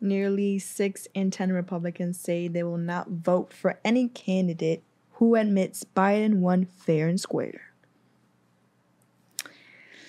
[0.00, 5.84] Nearly six in 10 Republicans say they will not vote for any candidate who admits
[5.84, 7.72] Biden won fair and square.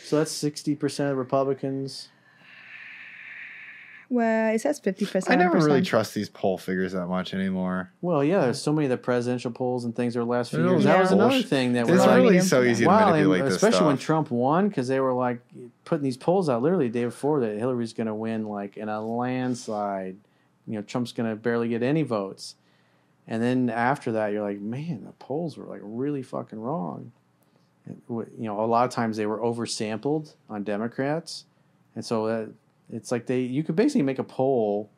[0.03, 2.09] So that's sixty percent of Republicans.
[4.09, 5.29] Well, it says 50%.
[5.29, 7.91] I never really trust these poll figures that much anymore.
[8.01, 10.59] Well, yeah, there's so many of the presidential polls and things over the last few
[10.59, 10.85] years.
[10.85, 13.41] all That was another thing that It's was like, really so easy to Wow, manipulate
[13.41, 13.97] and this especially when.
[13.97, 15.41] Trump won, because they were like
[15.83, 18.87] putting these polls out literally the day before that Hillary's going to win like in
[18.87, 20.15] a landslide.
[20.65, 22.55] You know, Trump's going to barely get any votes,
[23.27, 27.11] and then after that, you're like, man, the polls were like really fucking wrong.
[28.09, 31.45] You know, a lot of times they were oversampled on Democrats,
[31.95, 32.49] and so that
[32.91, 34.89] it's like they you could basically make a poll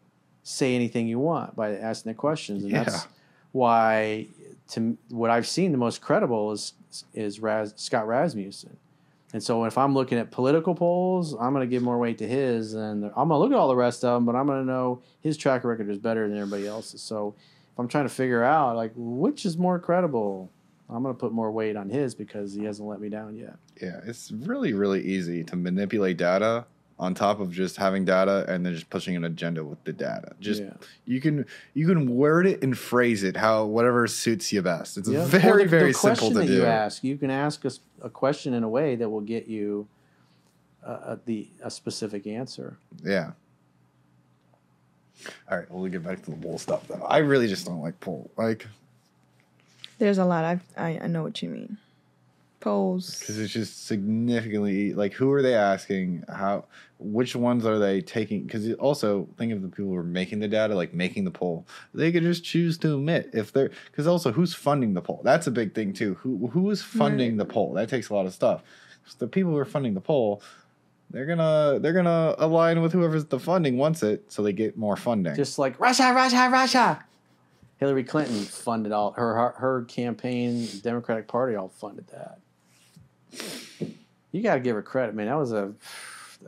[0.43, 2.83] say anything you want by asking the questions, and Yeah.
[2.83, 3.07] that's
[3.51, 4.27] why
[4.69, 6.73] to what I've seen the most credible is
[7.13, 8.77] is Ras, Scott Rasmussen.
[9.31, 12.27] And so if I'm looking at political polls, I'm going to give more weight to
[12.27, 14.59] his, and I'm going to look at all the rest of them, but I'm going
[14.61, 17.01] to know his track record is better than everybody else's.
[17.03, 20.49] So if I'm trying to figure out like which is more credible,
[20.89, 23.55] I'm going to put more weight on his because he hasn't let me down yet.
[23.79, 26.65] Yeah, it's really, really easy to manipulate data
[26.99, 30.33] on top of just having data and then just pushing an agenda with the data.
[30.41, 30.73] Just Yeah.
[31.05, 34.97] you can you can word it and phrase it how whatever suits you best.
[34.97, 35.25] It's Yeah.
[35.25, 36.53] very, Or the- the very simple question to that do.
[36.53, 37.03] You ask.
[37.03, 39.87] You can ask us a question in a way that will get you
[40.83, 42.77] uh, uh, the a specific answer.
[43.03, 43.31] Yeah.
[45.51, 47.03] All right, well, we'll get back to the poll stuff though.
[47.03, 48.29] I really just don't like poll.
[48.37, 48.67] Like
[49.97, 50.45] There's a lot.
[50.45, 51.77] I've, I I know what you mean.
[52.59, 53.19] Polls.
[53.19, 56.65] because it's just significantly like who are they asking how
[56.99, 60.47] which ones are they taking because also think of the people who are making the
[60.47, 64.31] data like making the poll they could just choose to omit if they're because also
[64.31, 67.73] who's funding the poll that's a big thing too who who is funding the poll
[67.73, 68.61] that takes a lot of stuff
[69.05, 70.41] so the people who are funding the poll
[71.11, 74.95] they're gonna they're gonna align with whoever's the funding wants it so they get more
[74.95, 77.05] funding Just like Russia, Russia, Russia.
[77.77, 80.67] Hillary Clinton funded all her her, her campaign.
[80.83, 82.39] Democratic Party all funded that.
[84.31, 85.27] You got to give her credit, man.
[85.27, 85.73] That was a,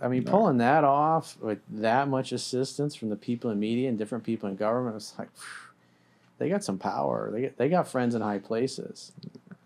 [0.01, 3.97] I mean, pulling that off with that much assistance from the people in media and
[3.97, 5.29] different people in government was like,
[6.37, 7.29] they got some power.
[7.31, 9.11] They get, they got friends in high places.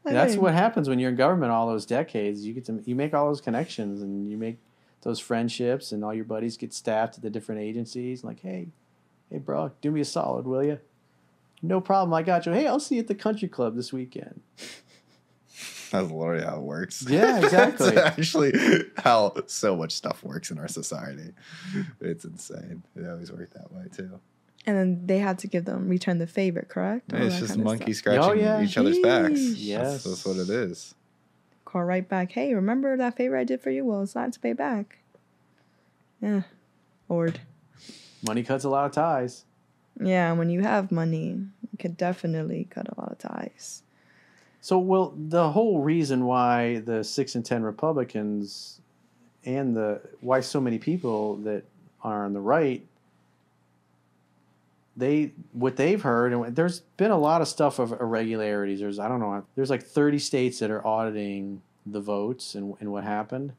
[0.03, 2.45] That's what happens when you're in government all those decades.
[2.45, 4.57] You get to you make all those connections and you make
[5.01, 8.23] those friendships and all your buddies get staffed at the different agencies.
[8.23, 8.67] Like, hey,
[9.31, 10.79] hey, bro, do me a solid, will you?
[11.61, 12.51] No problem, I got you.
[12.51, 14.41] Hey, I'll see you at the country club this weekend.
[16.01, 17.91] That's literally how it works Yeah, exactly.
[17.91, 18.53] That's actually
[18.97, 21.31] how so much stuff works in our society
[22.01, 24.19] it's insane it always worked that way too
[24.66, 27.13] And then they had to give them return the favor, correct?
[27.13, 28.61] All it's just monkey scratching Oh, yeah.
[28.63, 29.39] each other's backs.
[29.39, 29.45] Sheesh.
[29.45, 30.03] That's- Yes.
[30.03, 30.95] that's, what it is.
[31.66, 32.31] Call right back.
[32.31, 33.85] Hey, remember that favor I did for you?
[33.85, 35.00] Well, it's time to pay back.
[36.22, 36.44] Yeah.
[37.09, 37.39] Lord.
[38.25, 39.45] Money cuts a lot of ties.
[40.01, 41.27] Yeah, and when you have money,
[41.72, 43.83] you could definitely cut a lot of ties.
[44.65, 48.81] So, well, the whole reason why the six and ten Republicans
[49.43, 51.65] and the why so many people that
[52.01, 52.83] are on the right,
[54.97, 58.79] they what they've heard, and there's been a lot of stuff of irregularities.
[58.79, 62.91] There's I don't know, there's like 30 states that are auditing the votes and, and
[62.91, 63.53] what happened,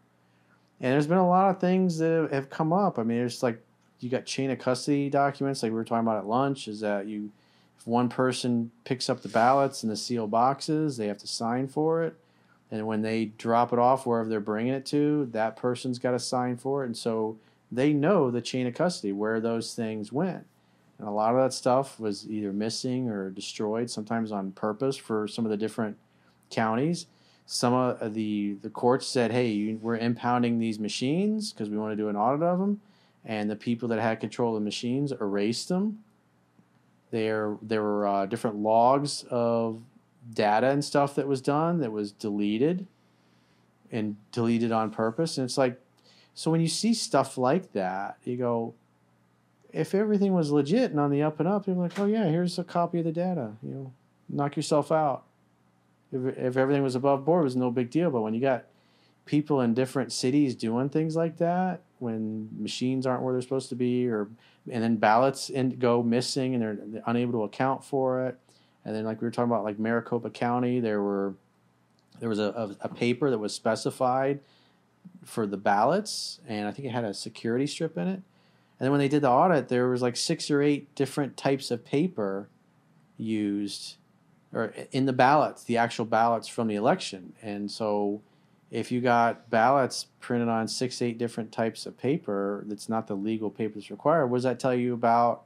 [0.80, 2.98] and there's been a lot of things that have, come up.
[2.98, 3.62] I mean, there's like
[4.00, 7.06] you got chain of custody documents, like we were talking about at lunch, is that
[7.06, 7.30] you
[7.78, 11.68] if one person picks up the ballots and the sealed boxes, they have to sign
[11.68, 12.16] for it.
[12.70, 16.18] And when they drop it off wherever they're bringing it to, that person's got to
[16.18, 16.86] sign for it.
[16.86, 17.38] And so
[17.70, 20.46] they know the chain of custody, where those things went.
[20.98, 25.28] And a lot of that stuff was either missing or destroyed, sometimes on purpose for
[25.28, 25.96] some of the different
[26.50, 27.06] counties.
[27.44, 31.92] Some of uh, the, the courts said, hey, we're impounding these machines because we want
[31.92, 32.80] to do an audit of them.
[33.24, 35.98] And the people that had control of the machines erased them
[37.10, 39.82] there there were uh, different logs of
[40.32, 42.86] data and stuff that was done that was deleted
[43.92, 45.38] and deleted on purpose.
[45.38, 45.80] And it's like
[46.34, 48.74] so when you see stuff like that you go
[49.72, 52.58] if everything was legit and on the up and up you're like oh yeah here's
[52.58, 53.92] a copy of the data you know
[54.28, 55.24] knock yourself out.
[56.12, 58.10] If, if everything was above board it was no big deal.
[58.10, 58.64] But when you got
[59.26, 63.74] people in different cities doing things like that when machines aren't where they're supposed to
[63.74, 64.28] be or
[64.70, 68.38] and then ballots in, go missing and they're, they're unable to account for it.
[68.84, 71.34] And then like we were talking about like maricopa county there were
[72.20, 74.40] there was a, a, a paper that was specified
[75.24, 78.22] for the ballots and i think it had a security strip in it.
[78.78, 81.72] And then when they did the audit there was like six or eight different types
[81.72, 82.48] of paper
[83.16, 83.96] used
[84.52, 87.32] or in the ballots the actual ballots from the election.
[87.42, 88.22] And so
[88.70, 93.14] if you got ballots printed on six, eight different types of paper that's not the
[93.14, 95.42] legal paper that's required, what does that tell you about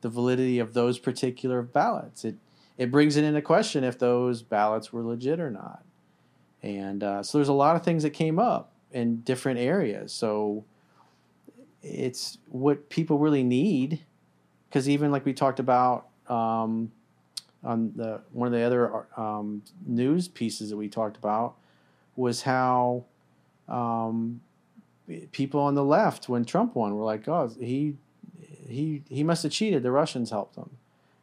[0.00, 2.24] the validity of those particular ballots?
[2.24, 2.36] It
[2.76, 5.84] it brings it into question if those ballots were legit or not.
[6.62, 10.12] And uh, so there's a lot of things that came up in different areas.
[10.12, 10.64] So
[11.82, 14.00] it's what people really need,
[14.68, 16.90] because even like we talked about um,
[17.62, 21.54] on the one of the other um, news pieces that we talked about
[22.16, 23.04] was how
[23.68, 24.40] um,
[25.32, 27.96] people on the left, when Trump won, were like, "Oh, he
[28.68, 29.82] he he must have cheated.
[29.82, 30.70] The Russians helped him,"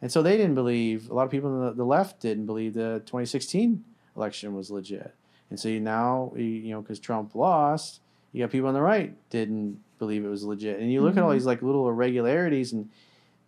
[0.01, 1.09] and so they didn't believe.
[1.09, 3.83] A lot of people on the, left didn't believe the 2016
[4.15, 5.13] election was legit,
[5.49, 8.01] and so you now you know because Trump lost,
[8.31, 11.19] you got people on the right didn't believe it was legit, and you look mm-hmm.
[11.19, 12.89] at all these like little irregularities and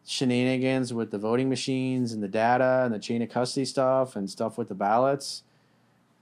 [0.05, 4.29] shenanigans with the voting machines and the data and the chain of custody stuff and
[4.29, 5.43] stuff with the ballots.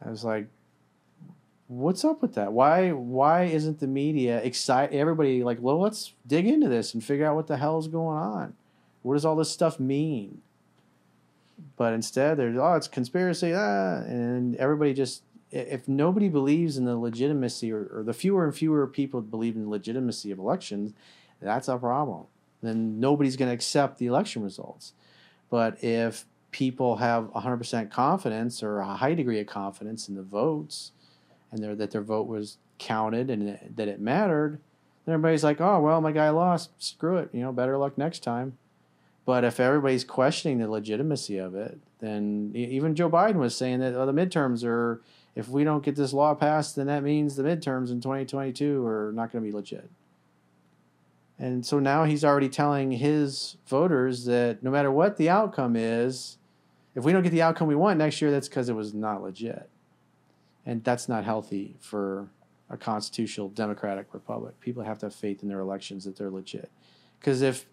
[0.04, 0.48] I was like,
[1.72, 2.52] what's up with that?
[2.52, 4.98] Why why isn't the media excited?
[4.98, 8.18] everybody like, well, let's dig into this and figure out what the hell is going
[8.18, 8.56] on.
[9.04, 10.42] What does all this stuff mean?
[11.78, 16.98] But instead, there's oh, it's conspiracy, ah, and everybody just if nobody believes in the
[16.98, 20.94] legitimacy or, or the fewer and fewer people believe in the legitimacy of elections,
[21.42, 22.26] that's a problem.
[22.62, 24.94] Then nobody's going to accept the election results.
[25.50, 30.94] But if people have 100% confidence or a high degree of confidence in the votes,
[31.52, 34.60] and their, that their vote was counted and it, that it mattered,
[35.06, 36.72] then everybody's like, oh, well, my guy lost.
[36.78, 37.30] Screw it.
[37.34, 38.58] You know, better luck next time.
[39.26, 43.94] But if everybody's questioning the legitimacy of it, then even Joe Biden was saying that
[43.94, 45.02] oh, the midterms are,
[45.36, 49.12] if we don't get this law passed, then that means the midterms in 2022 are
[49.14, 49.90] not going to be legit.
[51.38, 56.38] And so now he's already telling his voters that no matter what the outcome is,
[56.94, 59.24] if we don't get the outcome we want next year, that's because it was not
[59.24, 59.71] legit
[60.66, 62.30] and that's not healthy for
[62.70, 64.60] a constitutional democratic republic.
[64.60, 66.72] People have to have faith in their elections that they're legit.
[67.20, 67.66] Because if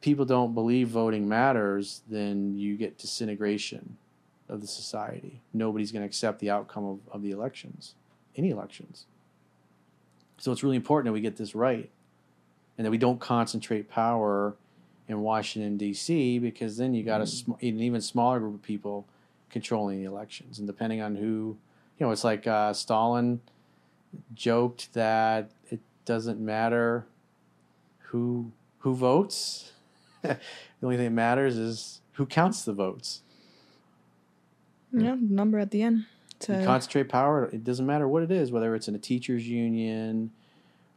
[0.00, 3.96] people don't believe voting matters, then you get disintegration
[4.48, 5.40] of the society.
[5.52, 7.94] Nobody's going to accept the outcome of, of the elections,
[8.36, 9.06] any elections.
[10.38, 11.90] So it's really important that we get this right
[12.76, 14.56] and that we don't concentrate power
[15.06, 17.60] in Washington, D.C., because then you got a, mm.
[17.60, 19.06] an even smaller group of people
[19.50, 20.58] controlling the elections.
[20.58, 21.56] And depending on who
[22.00, 23.40] you know, it's like uh, Stalin
[24.34, 27.06] joked that it doesn't matter
[27.98, 29.72] who who votes.
[30.22, 30.38] the
[30.82, 33.20] only thing that matters is who counts the votes.
[34.92, 36.06] Yeah, number at the end.
[36.40, 36.64] To...
[36.64, 37.44] concentrate power.
[37.52, 40.32] It doesn't matter what it is, whether it's in a teachers' union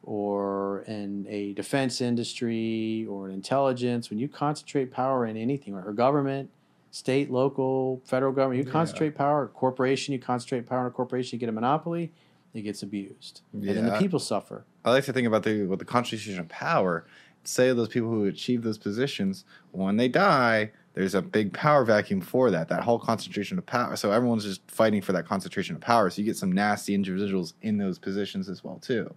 [0.03, 4.09] or in a defense industry or in intelligence.
[4.09, 6.50] When you concentrate power in anything or government,
[6.93, 8.63] state, local, federal government.
[8.63, 8.71] You yeah.
[8.71, 12.13] concentrate power, corporation, you concentrate power in a corporation, you get a monopoly,
[12.53, 13.41] it gets abused.
[13.51, 13.71] Yeah.
[13.71, 14.63] And then the people suffer.
[14.85, 17.07] I like to think about the with the concentration of power.
[17.45, 22.21] Say those people who achieve those positions, when they die, there's a big power vacuum
[22.21, 22.69] for that.
[22.69, 23.95] That whole concentration of power.
[23.95, 26.11] So everyone's just fighting for that concentration of power.
[26.11, 29.11] So you get some nasty individuals in those positions as well too.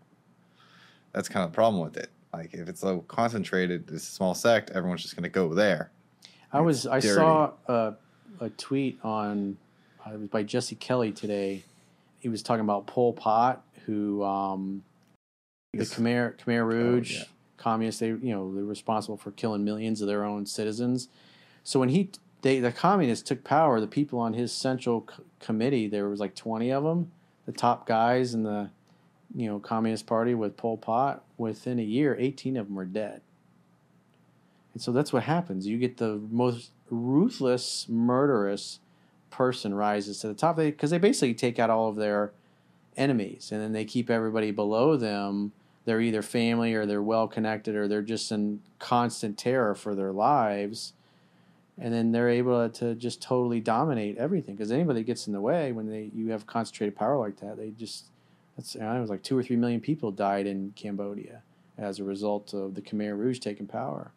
[1.13, 2.09] That's kind of the problem with it.
[2.33, 5.93] Like if it's so concentrated, this small sect, everyone's just going to go there.
[6.53, 7.15] I was I dirty.
[7.15, 7.95] saw a,
[8.41, 9.57] a tweet on
[10.07, 11.65] uh, it was by Jesse Kelly today.
[12.19, 14.83] He was talking about Pol Pot, who um,
[15.73, 17.25] the Khmer Khmer oh, Rouge oh, yeah.
[17.57, 18.01] communists.
[18.01, 21.09] They you know they're responsible for killing millions of their own citizens.
[21.65, 22.11] So when he
[22.43, 26.35] they the communists took power, the people on his central c- committee there was like
[26.35, 27.11] twenty of them,
[27.45, 28.71] the top guys in the
[29.35, 31.25] you know Communist Party with Pol Pot.
[31.37, 33.21] Within a year, eighteen of them were dead.
[34.77, 35.67] And so that's what happens.
[35.67, 38.79] You get the most ruthless, murderous
[39.31, 42.33] person rises to the top because they, they basically take out all of their
[42.95, 45.53] enemies and then they keep everybody below them.
[45.87, 50.13] They're either family or they're well connected or they're just in constant terror for their
[50.13, 50.93] lives.
[51.79, 55.73] And then they're able to just totally dominate everything because anybody gets in the way
[55.73, 58.11] when they you have concentrated power like that, they just
[58.59, 61.41] that's it was like two or three million people died in Cambodia
[61.79, 64.13] as a result of the Khmer Rouge taking power.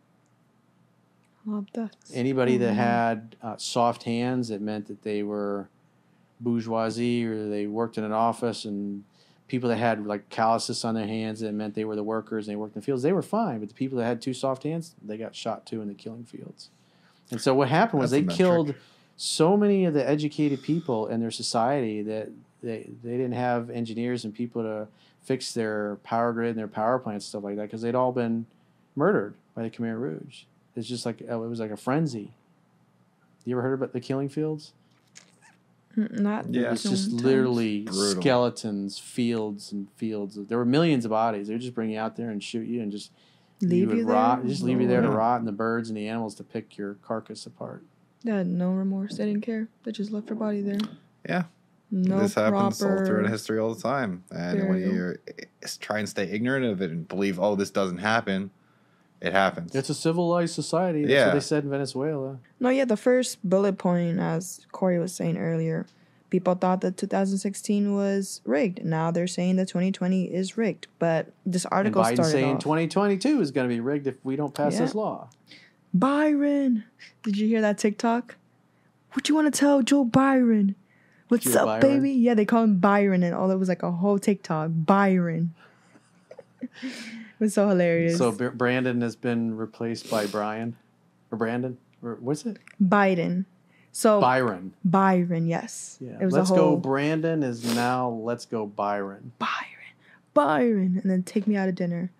[2.13, 2.79] Anybody that mm-hmm.
[2.79, 5.69] had uh, soft hands, it meant that they were
[6.39, 9.03] bourgeoisie or they worked in an office, and
[9.47, 12.53] people that had like calluses on their hands, it meant they were the workers and
[12.53, 13.03] they worked in the fields.
[13.03, 15.81] They were fine, but the people that had two soft hands, they got shot too
[15.81, 16.69] in the killing fields.
[17.31, 18.75] And so what happened was That's they killed
[19.17, 22.29] so many of the educated people in their society that
[22.63, 24.87] they they didn't have engineers and people to
[25.21, 28.45] fix their power grid and their power plants stuff like that because they'd all been
[28.95, 30.43] murdered by the Khmer Rouge.
[30.79, 32.31] It's just like oh, it was like a frenzy.
[33.45, 34.73] You ever heard about the killing fields?
[35.97, 36.71] Mm, Not Yeah.
[36.71, 38.21] It's just literally Brutal.
[38.21, 40.37] skeletons, fields and fields.
[40.47, 41.47] There were millions of bodies.
[41.47, 43.11] They would just bring you out there and shoot you and just
[43.61, 44.41] leave would you, rot.
[44.41, 44.49] there.
[44.49, 46.95] Just leave you there to rot, and the birds and the animals to pick your
[46.95, 47.83] carcass apart.
[48.23, 49.17] They had no remorse.
[49.17, 49.67] They didn't care.
[49.83, 50.79] They just left her body there.
[51.27, 51.43] Yeah.
[51.91, 53.05] No this happens all proper.
[53.05, 54.23] throughout history all the time.
[54.31, 55.19] And when you're
[55.79, 58.51] try and stay ignorant of it and believe, oh, this doesn't happen,
[59.21, 59.75] it happens.
[59.75, 61.01] It's a civilized society.
[61.01, 61.25] That's Yeah.
[61.27, 62.39] what they said in Venezuela.
[62.59, 65.85] No, yeah, the first bullet point, as Corey was saying earlier,
[66.29, 68.85] people thought that 2016 was rigged.
[68.85, 70.87] Now they're saying that 2020 is rigged.
[70.99, 74.15] But this And article Biden started saying off, 2022 is going to be rigged if
[74.23, 74.79] we don't pass Yeah.
[74.81, 75.29] this law.
[75.93, 76.83] Byron.
[77.23, 78.35] Did you hear that TikTok?
[79.13, 80.75] What you want to tell Joe Byron?
[81.29, 81.81] What's Joe up, Byron?
[81.81, 82.11] baby?
[82.11, 84.69] Yeah, they call him Byron, and all it was like a whole TikTok.
[84.73, 85.53] Byron.
[87.39, 88.17] it was so hilarious.
[88.17, 90.75] So Br- Brandon has been replaced by Brian
[91.31, 92.57] or Brandon or what's it?
[92.81, 93.45] Biden.
[93.91, 94.73] So Byron.
[94.85, 95.97] Byron, yes.
[95.99, 96.17] Yeah.
[96.21, 96.77] It was Let's a whole go.
[96.77, 98.09] Brandon is now.
[98.09, 98.65] Let's go.
[98.67, 99.31] Byron.
[99.39, 99.95] Byron,
[100.33, 102.11] Byron, and then take me out to dinner.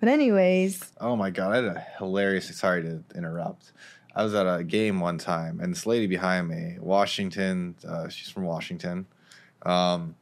[0.00, 2.56] But anyways, Oh my god, I had a hilarious.
[2.56, 3.72] Sorry to interrupt.
[4.14, 7.74] I was at a game one time, and this lady behind me, Washington.
[7.86, 9.06] Uh, she's from Washington.
[9.62, 10.14] Um,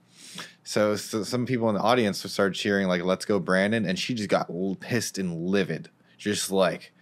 [0.66, 4.14] so, so some people in the audience started cheering like "Let's go, Brandon," and she
[4.14, 6.92] just got pissed and livid, just like,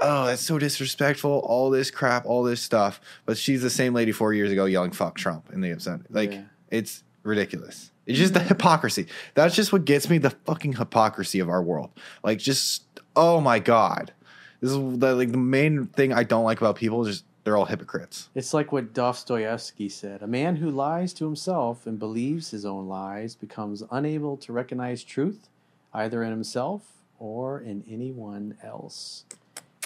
[0.00, 1.42] "Oh, that's so disrespectful!
[1.44, 4.92] All this crap, all this stuff." But she's the same lady four years ago yelling
[4.92, 6.06] "fuck Trump" in the assembly.
[6.10, 6.42] Like, Yeah.
[6.70, 7.90] it's ridiculous.
[8.06, 9.06] It's just the hypocrisy.
[9.34, 11.90] That's just what gets me the fucking hypocrisy of our world.
[12.22, 12.84] Like, just
[13.16, 14.12] oh my god,
[14.60, 17.04] this is the, like the main thing I don't like about people.
[17.06, 18.30] Is just they're all hypocrites.
[18.34, 22.88] It's like what Dostoevsky said A man who lies to himself and believes his own
[22.88, 25.48] lies becomes unable to recognize truth
[25.92, 29.24] either in himself or in anyone else.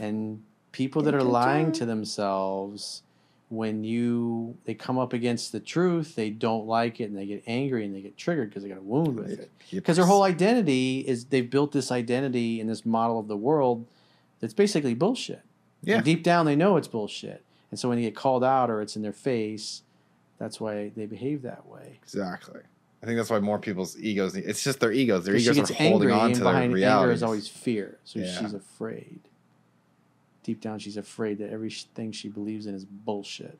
[0.00, 3.02] And people that are lying to themselves,
[3.48, 7.42] when you they come up against the truth, they don't like it and they get
[7.46, 9.50] angry and they get triggered because they got a wound with it.
[9.70, 13.86] Because their whole identity is they've built this identity in this model of the world
[14.40, 15.42] that's basically bullshit.
[15.82, 15.96] Yeah.
[15.96, 17.42] And deep down, they know it's bullshit.
[17.70, 19.82] And so when they get called out or it's in their face,
[20.38, 21.98] that's why they behave that way.
[22.02, 22.60] Exactly.
[23.02, 24.34] I think that's why more people's egos.
[24.34, 25.24] It's just their egos.
[25.24, 27.12] Their egos are holding on to their behind anger reality.
[27.12, 27.98] is always fear.
[28.04, 28.40] So Yeah.
[28.40, 29.20] she's afraid.
[30.42, 33.58] Deep down, she's afraid that everything she believes in is bullshit.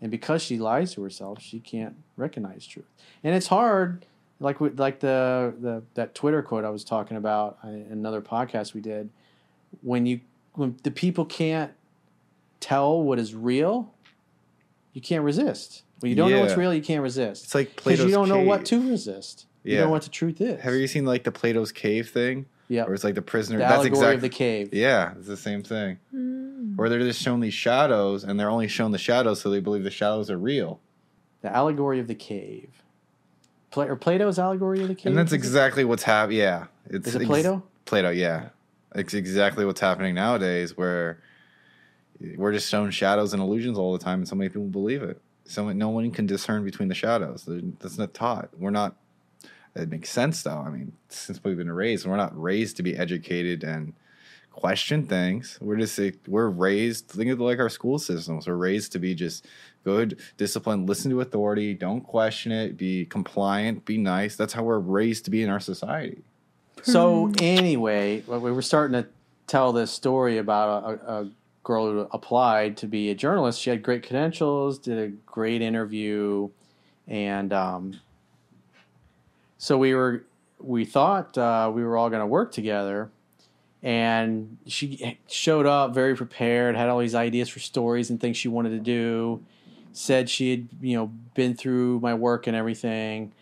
[0.00, 2.86] And because she lies to herself, she can't recognize truth.
[3.22, 4.06] And it's hard,
[4.40, 8.72] like like the, the that Twitter quote I was talking about uh, in another podcast
[8.72, 9.10] we did.
[9.82, 10.20] When you
[10.54, 11.72] when the people can't
[12.60, 13.92] tell what is real,
[14.92, 15.82] you can't resist.
[16.00, 17.44] When you don't know what's real, you can't resist.
[17.44, 19.46] It's like Because Plato's you don't know what to resist.
[19.64, 20.60] You don't know what the truth is.
[20.62, 22.84] Have you seen like the Plato's cave thing, Yeah.
[22.84, 23.58] where it's like the prisoner?
[23.58, 24.14] The that's allegory exactly.
[24.14, 24.68] of the cave.
[24.72, 25.98] yeah, it's the same thing.
[26.14, 29.60] mm, Where they're just shown these shadows, and they're only shown the shadows, so they
[29.60, 30.80] believe the shadows are real.
[31.42, 32.82] The allegory of the cave.
[33.70, 35.06] Pla- or Plato's allegory of the cave.
[35.06, 36.38] and that's exactly what's happening.
[36.38, 37.62] Yeah, it's Is it ex- Plato?
[37.84, 38.48] Plato, yeah.
[38.94, 41.22] It's exactly what's happening nowadays, where
[42.36, 45.20] we're just shown shadows and illusions all the time, and so many people believe it.
[45.44, 47.48] So no one can discern between the shadows.
[47.80, 48.50] That's not taught.
[48.58, 48.96] We're not.
[49.74, 50.58] It makes sense, though.
[50.58, 53.94] I mean, since we've been raised, we're not raised to be educated and
[54.50, 55.58] question things.
[55.60, 57.08] We're just we're raised.
[57.08, 58.46] Think of like our school systems.
[58.46, 59.46] We're raised to be just
[59.84, 64.36] good, disciplined, listen to authority, don't question it, be compliant, be nice.
[64.36, 66.22] That's how we're raised to be in our society.
[66.82, 67.34] So hmm.
[67.40, 69.08] anyway, we were starting to
[69.46, 71.30] tell this story about a, a
[71.62, 73.60] girl who applied to be a journalist.
[73.60, 76.48] She had great credentials, did a great interview,
[77.06, 78.00] and um,
[79.58, 80.24] so we were
[80.58, 83.10] we thought uh, we were all going to work together.
[83.82, 88.48] And she showed up very prepared, had all these ideas for stories and things she
[88.48, 89.42] wanted to do.
[89.92, 93.32] Said she had, you know, been through my work and everything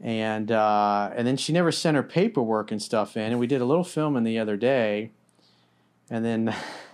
[0.00, 3.30] and uh, and then she never sent her paperwork and stuff in.
[3.30, 5.10] And we did a little filming the other day,
[6.08, 6.54] and then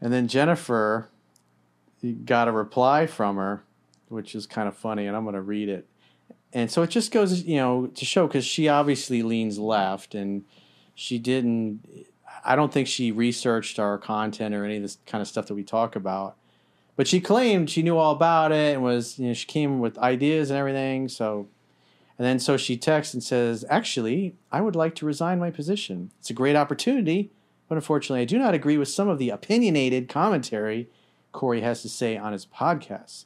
[0.00, 1.08] and then Jennifer
[2.24, 3.62] got a reply from her,
[4.08, 5.86] which is kind of funny, and I'm going to read it.
[6.52, 10.44] And so it just goes, you know, to show because she obviously leans left, and
[10.94, 12.06] she didn't.
[12.44, 15.54] I don't think she researched our content or any of this kind of stuff that
[15.54, 16.36] we talk about
[17.00, 19.96] but she claimed she knew all about it and was you know she came with
[19.96, 21.48] ideas and everything so
[22.18, 26.10] and then so she texts and says actually i would like to resign my position
[26.18, 27.30] it's a great opportunity
[27.70, 30.90] but unfortunately i do not agree with some of the opinionated commentary
[31.32, 33.24] corey has to say on his podcast.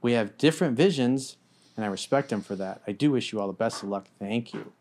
[0.00, 1.36] We have different visions
[1.76, 2.82] and i respect him for that.
[2.86, 4.06] I do wish you all the best of luck.
[4.18, 4.72] Thank you.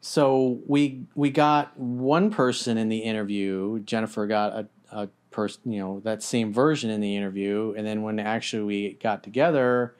[0.00, 3.80] So we we got one person in the interview.
[3.80, 7.74] Jennifer got a, a person, you know, that same version in the interview.
[7.76, 9.94] And then when actually we got together,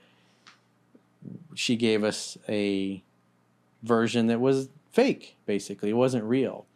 [1.54, 3.02] she gave us a
[3.82, 5.90] version that was fake, basically.
[5.90, 6.66] It wasn't real.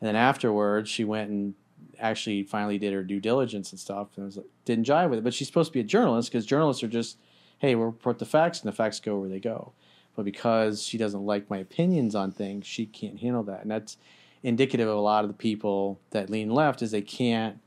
[0.00, 1.54] And then afterwards, she went and
[1.98, 5.24] actually finally did her due diligence and stuff and was like, didn't jive with it.
[5.24, 7.18] But she's supposed to be a journalist because journalists are just,
[7.58, 9.72] hey, we'll report the facts and the facts go where they go.
[10.16, 13.62] But because she doesn't like my opinions on things, she can't handle that.
[13.62, 13.96] And that's
[14.42, 17.58] indicative of a lot of the people that lean left is they can't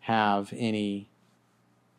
[0.00, 1.10] have any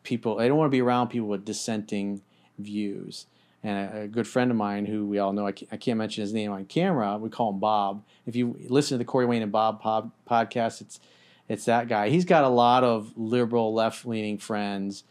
[0.02, 2.22] people, they don't want to be around people with dissenting
[2.58, 3.26] views.
[3.64, 6.22] And a, good friend of mine who we all know, I can't, I can't, mention
[6.22, 8.02] his name on camera, we call him Bob.
[8.26, 10.98] If you listen to the Corey Wayne and Bob pod, podcast, it's
[11.48, 12.08] it's that guy.
[12.08, 15.04] He's got a lot of liberal, left leaning friends.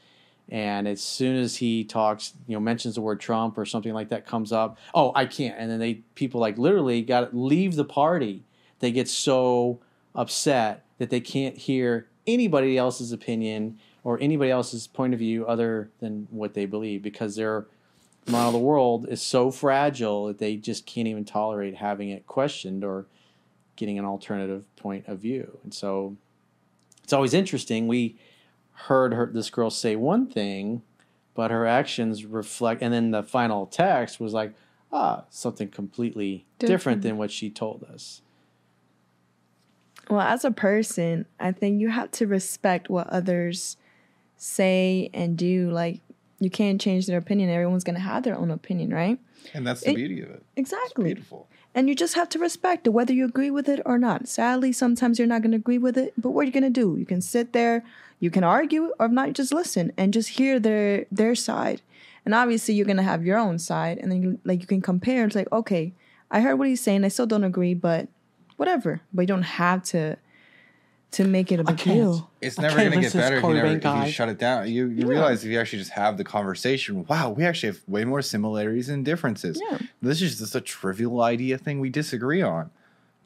[0.49, 4.09] And as soon as he talks, you know, mentions the word Trump or something like
[4.09, 5.57] that comes up, oh, I can't.
[5.57, 8.43] And then they people like literally got leave the party.
[8.79, 9.79] They get so
[10.15, 15.91] upset that they can't hear anybody else's opinion or anybody else's point of view other
[15.99, 17.67] than what they believe because their
[18.27, 22.27] model of the world is so fragile that they just can't even tolerate having it
[22.27, 23.07] questioned or
[23.75, 25.57] getting an alternative point of view.
[25.63, 26.17] And so
[27.03, 27.87] it's always interesting.
[27.87, 28.17] We
[28.73, 30.81] heard her this girl say one thing,
[31.33, 34.53] but her actions reflect and then the final text was like,
[34.91, 38.21] ah, something completely different, different than what she told us.
[40.09, 43.77] Well, as a person, I think you have to respect what others
[44.35, 45.69] say and do.
[45.71, 46.01] Like
[46.41, 47.49] you can't change their opinion.
[47.49, 49.19] Everyone's gonna have their own opinion, right?
[49.53, 50.43] And that's the it, beauty of it.
[50.55, 51.05] Exactly.
[51.05, 51.47] It's beautiful.
[51.73, 54.27] And you just have to respect it, whether you agree with it or not.
[54.27, 56.69] Sadly, sometimes you're not going to agree with it, but what are you going to
[56.69, 56.97] do?
[56.97, 57.83] You can sit there,
[58.19, 61.81] you can argue, or not just listen and just hear their their side.
[62.25, 64.81] And obviously, you're going to have your own side, and then you, like you can
[64.81, 65.25] compare.
[65.25, 65.93] It's like, okay,
[66.29, 67.03] I heard what he's saying.
[67.03, 68.09] I still don't agree, but
[68.57, 69.01] whatever.
[69.13, 70.17] But you don't have to
[71.11, 72.29] to make it a big deal.
[72.39, 74.67] It's never going to get better if you, never, if you, shut it down.
[74.69, 75.05] You, you yeah.
[75.05, 78.87] realize if you actually just have the conversation, wow, we actually have way more similarities
[78.87, 79.61] and differences.
[79.69, 79.79] Yeah.
[80.01, 82.71] This is just a trivial idea thing we disagree on,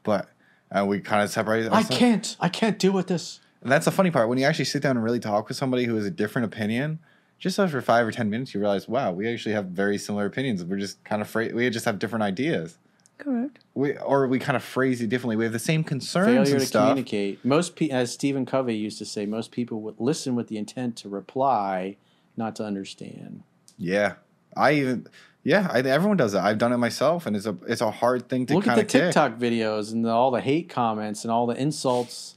[0.03, 0.29] but
[0.71, 1.67] uh, we kind of separate.
[1.67, 1.91] Ourselves.
[1.91, 2.37] I can't.
[2.39, 3.39] I can't deal with this.
[3.61, 5.85] And that's the funny part when you actually sit down and really talk with somebody
[5.85, 6.99] who has a different opinion.
[7.37, 10.63] Just after five or ten minutes, you realize, wow, we actually have very similar opinions.
[10.63, 12.77] We're just kind of fra- we just have different ideas.
[13.17, 13.59] Correct.
[13.73, 15.35] We or we kind of phrase it differently.
[15.35, 16.89] We have the same concerns Failure and to stuff.
[16.89, 17.43] communicate.
[17.45, 20.97] Most pe- as Stephen Covey used to say, most people would listen with the intent
[20.97, 21.95] to reply,
[22.35, 23.43] not to understand.
[23.77, 24.15] Yeah,
[24.55, 25.07] I even
[25.43, 26.43] yeah, I, everyone does that.
[26.43, 28.83] I've done it myself, and it's a it's a hard thing to look at the
[28.83, 32.35] TikTok videos and the, all the hate comments and all the insults,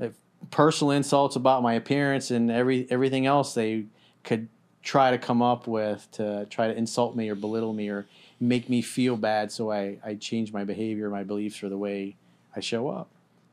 [0.00, 0.08] uh,
[0.50, 3.84] personal insults about my appearance and every everything else they
[4.22, 4.48] could
[4.82, 8.06] try to come up with to try to insult me or belittle me or
[8.40, 12.16] make me feel bad so I, I change my behavior, my beliefs, or the way
[12.54, 13.08] I show up.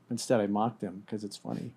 [0.10, 1.72] Instead, I mock them because it's funny.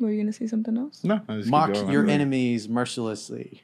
[0.00, 1.04] Were you going to say something else?
[1.04, 1.20] No.
[1.46, 3.62] Mock your enemies mercilessly.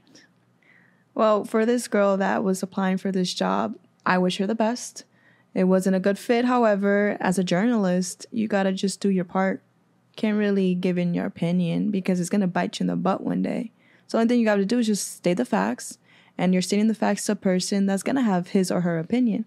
[1.15, 5.05] Well, for this girl that was applying for this job, I wish her the best.
[5.53, 6.45] It wasn't a good fit.
[6.45, 9.63] However, as a journalist, you got to just do your part.
[10.15, 13.23] Can't really give in your opinion because it's going to bite you in the butt
[13.25, 13.73] one day.
[14.07, 15.99] So, the only thing you got to do is just state the facts
[16.39, 18.99] and you're stating the facts to a person that's going to have his or her
[18.99, 19.45] opinion.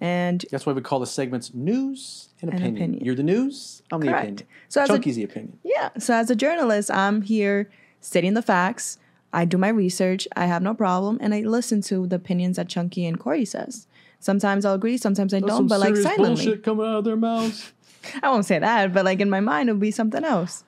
[0.00, 2.76] And that's why we call the segments news and opinion.
[2.76, 3.04] opinion.
[3.04, 4.14] You're the news, I'm Correct.
[4.14, 4.46] the opinion.
[4.68, 5.58] So as Chunky's a, the opinion.
[5.64, 5.88] Yeah.
[5.98, 7.70] So as a journalist, I'm here
[8.00, 8.98] stating the facts.
[9.32, 10.28] I do my research.
[10.36, 13.86] I have no problem, and I listen to the opinions that Chunky and Corey says.
[14.20, 16.26] Sometimes I'll agree, sometimes I don't, but like silently.
[16.26, 17.72] bullshit coming out of their mouths.
[18.22, 20.64] I won't say that, but like in my mind, it'll be something else.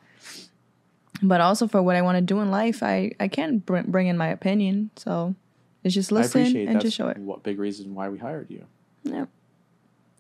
[1.23, 4.07] But also for what I want to do in life, I I can't br- bring
[4.07, 4.91] in my opinion.
[4.97, 5.35] So
[5.85, 7.19] is just listen and just show it.
[7.19, 8.65] What big reason why we hired you?
[9.05, 9.27] Yeah.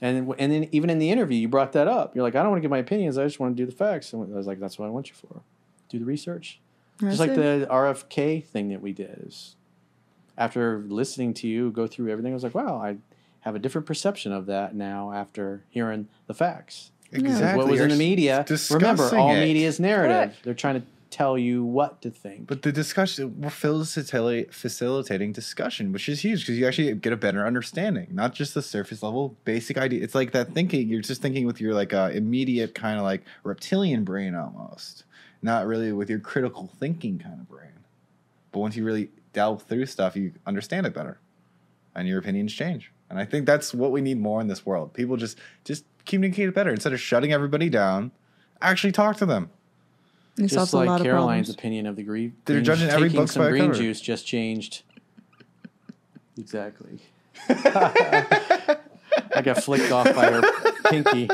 [0.00, 2.14] And and then even in the interview, you brought that up.
[2.14, 3.18] You're like, I don't want to give my opinions.
[3.18, 4.12] I just want to do the facts.
[4.12, 5.42] And I was like, that's what I want you for.
[5.88, 6.60] Do the research.
[7.00, 7.36] That's just like it.
[7.36, 9.24] the RFK thing that we did.
[9.26, 9.56] Is
[10.36, 12.98] after listening to you go through everything, I was like, wow, I
[13.40, 16.92] have a different perception of that now after hearing the facts.
[17.10, 17.58] Exactly.
[17.58, 18.44] What was in the media?
[18.70, 19.40] Remember, all it.
[19.40, 20.16] media is narrative.
[20.16, 20.44] Correct.
[20.44, 22.46] They're trying to tell you what to think.
[22.46, 27.46] But the discussion, we're facilitating discussion, which is huge because you actually get a better
[27.46, 30.02] understanding, not just the surface level basic idea.
[30.02, 33.22] It's like that thinking, you're just thinking with your like uh, immediate kind of like
[33.42, 35.04] reptilian brain almost,
[35.42, 37.72] not really with your critical thinking kind of brain.
[38.52, 41.20] But once you really delve through stuff, you understand it better
[41.94, 42.92] and your opinions change.
[43.10, 44.92] And I think that's what we need more in this world.
[44.92, 48.12] People just just communicate better instead of shutting everybody down.
[48.60, 49.50] Actually talk to them
[50.38, 52.34] it's just like Caroline's opinion of the green.
[52.44, 53.74] They're judging every book some green cover.
[53.74, 54.82] juice just changed.
[56.36, 57.00] Exactly.
[57.48, 58.76] I
[59.42, 60.42] got flicked off by her
[60.90, 61.28] pinky.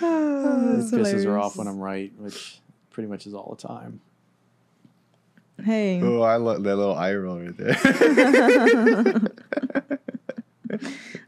[0.00, 1.26] That's pisses her hilarious.
[1.26, 2.58] off when I'm right, which
[2.90, 4.00] pretty much is all the time.
[5.62, 7.74] Hey, Oh, I love that little eye roll right there.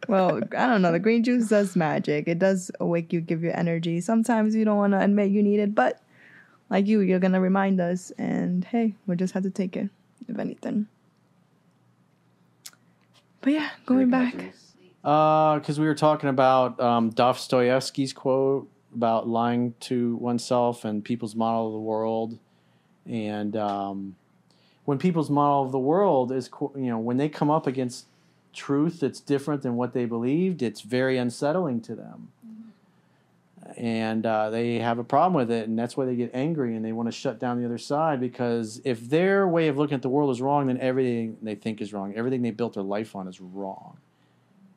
[0.09, 0.92] well, I don't know.
[0.92, 2.29] The green juice does magic.
[2.29, 4.01] It does awake you, give you energy.
[4.01, 6.01] Sometimes you don't want to admit you need it, but
[6.71, 9.88] like you, you're gonna remind us, and hey, we just have to take it,
[10.29, 10.88] if anything.
[13.40, 14.35] But yeah, going back.
[15.03, 21.69] Because we were talking about um, Dostoevsky's quote about lying to oneself and people's model
[21.69, 22.38] of the world,
[23.05, 24.16] and um,
[24.85, 28.07] when people's model of the world is, you know, when they come up against
[28.57, 32.33] truth that's different than what they believed, it's very unsettling to them,
[33.77, 36.85] and uh, they have a problem with it, and that's why they get angry and
[36.85, 40.03] they want to shut down the other side because if their way of looking at
[40.03, 42.14] the world is wrong, then everything they think is wrong.
[42.16, 43.99] Everything they built their life on is wrong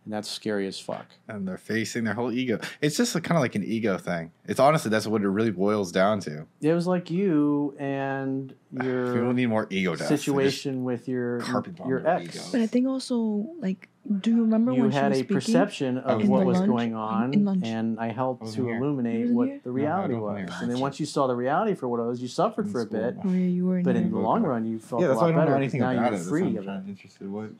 [0.09, 1.05] and that's scary as fuck.
[1.27, 2.59] and they're facing their whole ego.
[2.81, 4.31] It's just kind of like an ego thing.
[4.47, 6.47] It's honestly that's what it really boils down to.
[6.61, 9.13] It was like you and your.
[9.13, 10.07] People your need more ego deaths.
[10.09, 12.35] Situation with your carpet bomb your ex.
[12.37, 12.43] ego.
[12.53, 13.87] But I think also, like,
[14.21, 15.35] do you remember You when she had was a speaking?
[15.35, 17.67] perception of what was lunch- going on, in lunch.
[17.67, 18.77] and I helped wasn't to here.
[18.77, 19.61] Illuminate wasn't what here?
[19.63, 20.49] the reality don't was.
[20.63, 22.81] And then once you saw the reality for what it was, you suffered In for
[22.81, 23.15] a bit.
[23.23, 23.77] Oh yeah, you were.
[23.77, 25.41] In But in the long run, you felt yeah, a that's lot why I don't
[25.41, 26.25] better know anything now about you're it.
[26.25, 26.89] Free I'm of it.
[26.89, 27.29] interested.
[27.29, 27.51] What?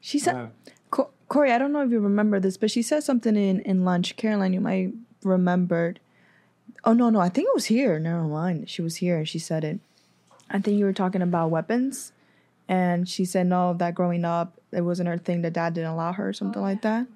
[0.00, 0.46] she said, Yeah.
[0.46, 0.72] Co-
[1.32, 4.16] Corey, I don't know if you remember this, but she said something in, in lunch.
[4.16, 4.92] Caroline, you might
[5.22, 5.98] remembered.
[6.84, 7.98] Oh no, no, I think it was here.
[7.98, 8.68] Never mind.
[8.68, 9.80] She was here and she said it.
[10.50, 12.12] I think you were talking about weapons,
[12.68, 15.40] and she said no, that growing up it wasn't her thing.
[15.40, 17.06] That dad didn't allow her, or something oh, like that.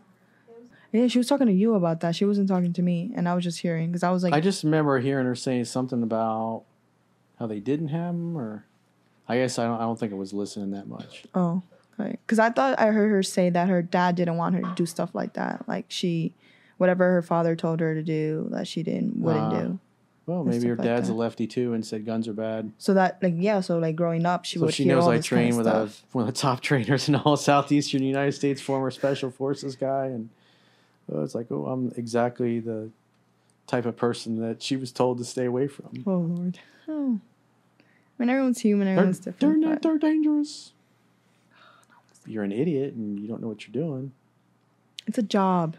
[0.92, 2.16] Yeah, she was talking to you about that.
[2.16, 4.40] She wasn't talking to me, and I was just hearing because I was like, I
[4.40, 6.62] just remember hearing her saying something about
[7.38, 8.64] how they didn't have them, or
[9.29, 9.76] I guess I don't.
[9.76, 11.24] I don't think I was listening that much.
[11.35, 11.62] Oh,
[12.00, 12.18] okay.
[12.26, 14.87] Because I thought I heard her say that her dad didn't want her to do
[14.87, 15.66] stuff like that.
[15.68, 16.35] Like she,
[16.78, 19.61] whatever her father told her to do, that she didn't wouldn't Ah.
[19.61, 19.78] do.
[20.26, 22.72] Well, maybe her stuff like dad's a lefty too, and said guns are bad.
[22.78, 25.28] So that like yeah, so like growing up, she so would she knows I this
[25.28, 26.04] kind train of with stuff.
[26.12, 30.06] a one of the top trainers in all southeastern United States, former special forces guy,
[30.06, 30.28] and
[31.12, 32.90] uh, it's like, oh, I'm exactly the
[33.68, 36.02] type of person that she was told to stay away from.
[36.06, 36.59] Oh lord.
[36.88, 37.20] Oh.
[37.78, 38.87] I mean, everyone's human.
[38.87, 39.61] They're, Everyone's they're, different.
[39.61, 40.72] not- but- they're dangerous.
[42.26, 44.12] You're an idiot and you don't know what you're doing.
[45.06, 45.76] It's a job.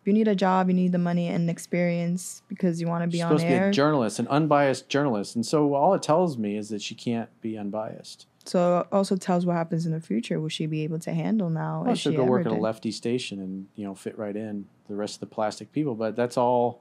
[0.00, 3.06] If you need a job, you need the money and experience because you want to
[3.08, 3.68] be She's on supposed to be air.
[3.68, 7.28] a journalist, an unbiased journalist, and so all it tells me is that she can't
[7.42, 8.26] be unbiased.
[8.46, 10.40] so it also tells what happens in the future.
[10.40, 11.82] Will she be able to handle now?
[11.84, 14.34] Well, she'll she go work ever at a lefty station and you know fit right
[14.36, 15.94] in the rest of the plastic people.
[15.94, 16.80] But that's all.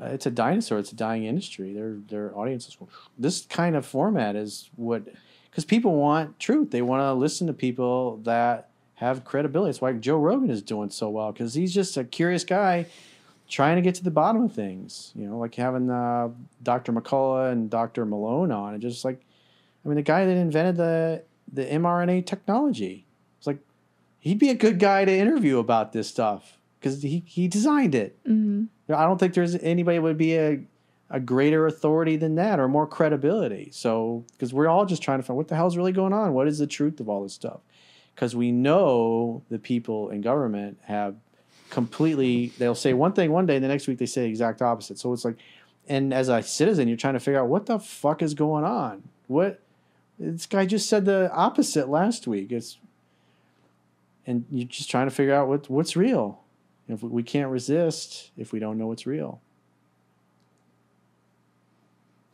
[0.00, 0.78] Uh, it's a dinosaur.
[0.78, 1.74] It's a dying industry.
[1.74, 2.74] Their their audiences.
[3.18, 5.02] This kind of format is what
[5.50, 6.70] because people want truth.
[6.70, 9.70] They want to listen to people that have credibility.
[9.70, 12.86] That's why Joe Rogan is doing so well because he's just a curious guy
[13.48, 15.12] trying to get to the bottom of things.
[15.16, 16.28] You know, like having uh,
[16.62, 16.92] Dr.
[16.92, 18.04] McCullough and Dr.
[18.06, 19.20] Malone on, and just like,
[19.84, 23.06] I mean, the guy that invented the the mRNA technology.
[23.38, 23.58] It's like
[24.20, 28.22] he'd be a good guy to interview about this stuff because he he designed it.
[28.24, 28.68] Mhm.
[28.88, 30.60] I don't think there's anybody would be a
[31.10, 33.70] a greater authority than that or more credibility.
[33.72, 36.32] So because we're all just trying to find what the hell's really going on.
[36.32, 37.60] What is the truth of all this stuff?
[38.14, 41.16] Because we know the people in government have
[41.70, 42.52] completely.
[42.58, 44.98] They'll say one thing one day, and the next week they say the exact opposite.
[44.98, 45.36] So it's like,
[45.88, 49.08] and as a citizen, you're trying to figure out what the fuck is going on.
[49.26, 49.60] What
[50.18, 52.52] this guy just said the opposite last week.
[52.52, 52.78] It's
[54.26, 56.42] and you're just trying to figure out what what's real.
[56.88, 59.40] If we can't resist if we don't know what's real.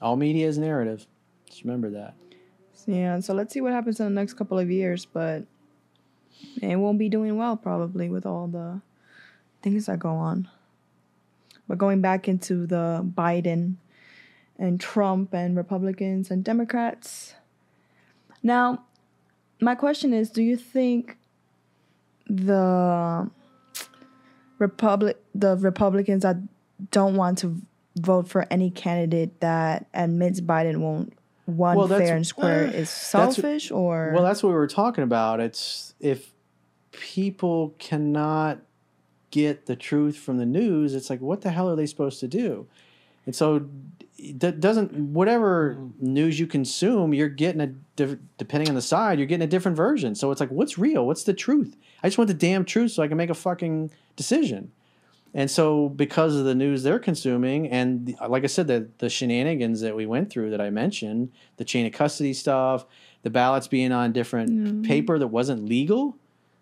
[0.01, 1.07] All media is narrative.
[1.49, 2.15] Just remember that.
[2.87, 5.45] Yeah, so let's see what happens in the next couple of years, but
[6.61, 8.81] it won't be doing well probably with all the
[9.63, 10.49] things that go on.
[11.67, 13.77] But going back into the Biden
[14.59, 17.35] and Trump and Republicans and Democrats.
[18.43, 18.85] Now,
[19.61, 21.17] my question is do you think
[22.29, 23.31] the
[24.59, 26.37] Republic the Republicans that
[26.91, 27.61] don't want to
[27.97, 31.13] vote for any candidate that admits Biden won't
[31.47, 35.05] won Well, fair and square uh, is selfish or Well, that's what we were talking
[35.05, 35.41] about.
[35.41, 36.33] It's if
[36.93, 38.59] people cannot
[39.31, 42.29] get the truth from the news, it's like what the hell are they supposed to
[42.29, 42.67] do?
[43.25, 43.69] And so
[44.35, 48.07] that doesn't whatever news you consume, you're getting a
[48.39, 50.15] depending on the side, you're getting a different version.
[50.15, 51.07] So it's like what's real?
[51.07, 51.77] What's the truth?
[52.03, 54.73] I just want the damn truth so I can make a fucking decision.
[55.37, 59.11] And so, because of the news they're consuming, and the, like I said, the, the
[59.11, 62.87] shenanigans that we went through that I mentioned, the chain of custody stuff,
[63.23, 64.83] the ballots being on different mm-hmm.
[64.83, 66.17] paper that wasn't legal,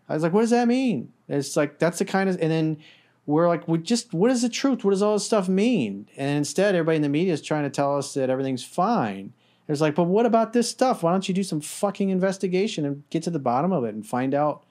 [0.08, 1.12] I was like, what does that mean?
[1.28, 2.78] It's like, that's the kind of, and then
[3.26, 4.82] we're like, we just what is the truth?
[4.82, 6.08] What does all this stuff mean?
[6.16, 9.34] And instead, everybody in the media is trying to tell us that everything's fine.
[9.68, 11.04] It's like, but what about this stuff?
[11.04, 14.04] Why don't you do some fucking investigation and get to the bottom of it and
[14.04, 14.64] find out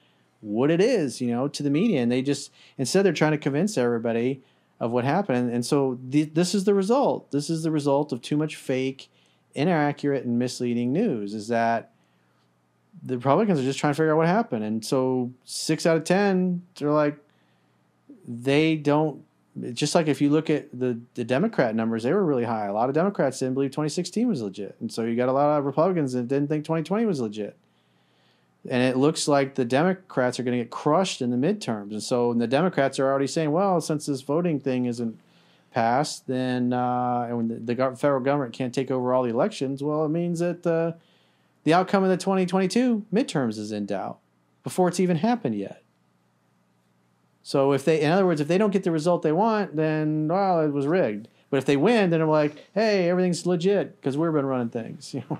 [0.44, 2.02] what it is, you know, to the media?
[2.02, 4.42] And they just instead they're trying to convince everybody
[4.80, 5.52] of what happened.
[5.52, 7.32] And so th- this is the result.
[7.32, 9.10] This is the result of too much fake,
[9.56, 11.34] inaccurate, and misleading news.
[11.34, 11.92] Is that
[13.02, 16.04] the Republicans are just trying to figure out what happened, and so six out of
[16.04, 17.18] ten, they're like,
[18.28, 19.24] they don't.
[19.74, 22.66] Just like if you look at the the Democrat numbers, they were really high.
[22.66, 25.58] A lot of Democrats didn't believe 2016 was legit, and so you got a lot
[25.58, 27.56] of Republicans that didn't think 2020 was legit.
[28.70, 32.02] And it looks like the Democrats are going to get crushed in the midterms, and
[32.02, 35.20] so the Democrats are already saying, well, since this voting thing isn't
[35.72, 39.84] passed, then uh, and when the, the federal government can't take over all the elections,
[39.84, 40.94] well, it means that uh,
[41.64, 44.20] the outcome of the 2022 midterms is in doubt
[44.64, 45.82] before it's even happened yet.
[47.42, 50.30] So if they, in other words, if they don't get the result they want, then
[50.30, 51.28] well, it was rigged.
[51.50, 55.14] But if they win, then I'm like, hey, everything's legit because we've been running things.
[55.14, 55.40] You know.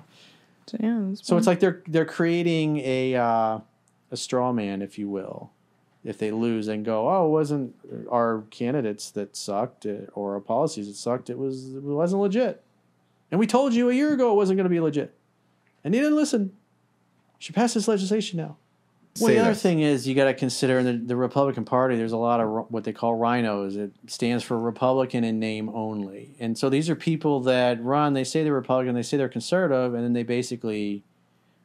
[0.68, 3.60] So, yeah, So it's like they're they're creating a uh,
[4.12, 5.52] a straw man, if you will.
[6.04, 7.76] If they lose and go, oh, it wasn't
[8.12, 11.30] our candidates that sucked or our policies that sucked.
[11.30, 12.62] It was it wasn't legit,
[13.32, 15.14] and we told you a year ago it wasn't going to be legit,
[15.84, 16.42] and you didn't listen.
[16.42, 18.58] You should pass this legislation now.
[19.20, 19.62] Well, the other this.
[19.62, 21.96] thing is you got to consider in the, the Republican Party.
[21.98, 23.78] There's a lot of what they call RINOs.
[23.78, 28.14] It stands for Republican in name only, and so these are people that run.
[28.14, 31.04] They say they're Republican, they say they're conservative, and then they basically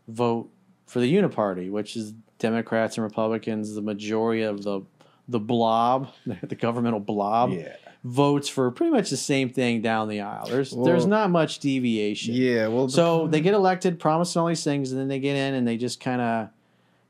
[0.09, 0.51] vote
[0.87, 3.75] for the Uniparty, which is Democrats and Republicans.
[3.75, 4.83] The majority of the
[5.27, 6.09] the blob,
[6.43, 7.77] the governmental blob, Yeah.
[8.05, 10.47] votes for pretty much the same thing down the aisle.
[10.49, 12.35] There's there's not much deviation.
[12.35, 12.69] Yeah.
[12.69, 15.55] Well, the- So they get elected, promising all these things, and then they get in
[15.55, 16.49] and they just kind of,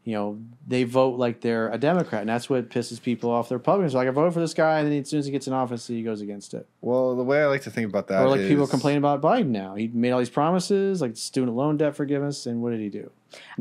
[0.08, 3.50] you know, they vote like they're a Democrat, and that's what pisses people off.
[3.50, 5.32] The Republicans are like, I voted for this guy, and then as soon as he
[5.32, 6.66] gets in office, he goes against it.
[6.80, 9.48] well, the way I like to think about that or like people complain about Biden
[9.48, 9.74] now.
[9.74, 13.10] He made all these promises, like student loan debt forgiveness, and what did he do?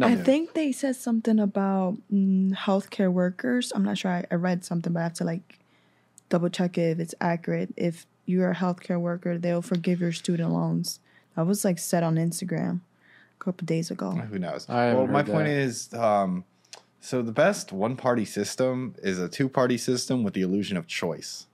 [0.02, 3.74] I think they said something about mm, healthcare workers.
[3.76, 4.12] I'm not sure.
[4.12, 5.60] I, I read something, but I have to like
[6.30, 7.74] double check if it's accurate.
[7.76, 11.02] If you're a healthcare worker, they'll forgive your student loans.
[11.36, 12.80] That was like said on Instagram
[13.40, 14.12] a couple days ago.
[14.12, 14.68] Who knows?
[14.70, 15.58] I well, my heard point that.
[15.58, 16.44] is, um,
[17.02, 21.48] so the best one-party system is a two-party system with the illusion of choice.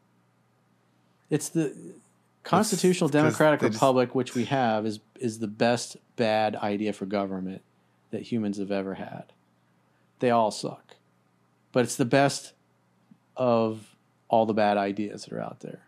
[1.30, 1.76] It's the
[2.44, 6.92] constitutional 'cause democratic they just- republic which we have is is the best bad idea
[6.94, 7.62] for government
[8.12, 9.26] that humans have ever had.
[10.20, 10.96] They all suck.
[11.72, 12.54] But it's the best
[13.38, 13.96] of
[14.28, 15.82] all the bad ideas that are out there.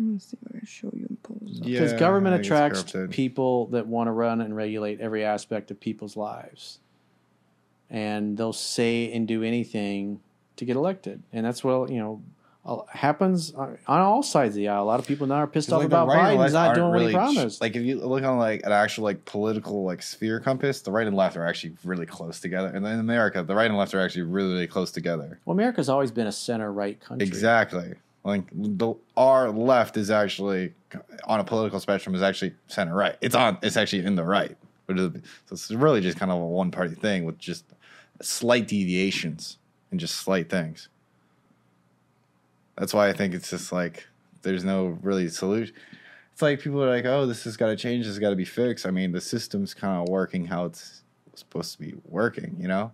[0.00, 1.66] Let me see if I can show you and pull this up.
[1.66, 3.10] Because Yeah, government I think it's attracts corrupted.
[3.10, 6.78] people that want to run and regulate every aspect of people's lives.
[7.90, 10.20] And they'll say and do anything
[10.56, 11.22] to get elected.
[11.32, 12.22] And that's what, you know,
[12.64, 14.82] uh, happens on on all sides of the aisle.
[14.82, 16.52] A lot of people now are pissed 'Cause, off like, the about right and Biden's
[16.52, 17.60] left not aren't doing really what he promised.
[17.60, 21.06] Like if you look on like an actual like political like sphere compass, the right
[21.06, 22.68] and left are actually really close together.
[22.68, 25.40] And in America, the right and left are actually really, really close together.
[25.46, 27.26] well, America's always been a center right country.
[27.26, 27.94] Exactly.
[28.24, 30.74] Like the our left is actually
[31.24, 33.16] on a political spectrum is actually center right.
[33.20, 33.58] It's on.
[33.62, 34.56] It's actually in the right.
[34.88, 35.12] So
[35.52, 37.64] it's really just kind of a one party thing with just
[38.20, 39.58] slight deviations
[39.90, 40.88] and just slight things.
[42.76, 44.06] That's why I think it's just like
[44.42, 45.74] there's no really solution.
[46.32, 48.04] It's like people are like, "Oh, this has got to change.
[48.04, 51.02] This has got to be fixed." I mean, the system's kind of working how it's
[51.34, 52.56] supposed to be working.
[52.58, 52.92] You know,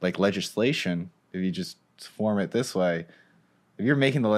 [0.00, 1.10] like legislation.
[1.32, 3.06] If you just form it this way,
[3.78, 4.28] if you're making the